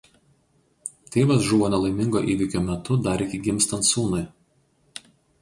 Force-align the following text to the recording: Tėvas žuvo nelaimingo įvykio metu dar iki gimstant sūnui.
Tėvas 1.15 1.43
žuvo 1.49 1.69
nelaimingo 1.73 2.23
įvykio 2.37 2.63
metu 2.71 2.99
dar 3.09 3.25
iki 3.27 3.43
gimstant 3.51 3.87
sūnui. 3.93 4.25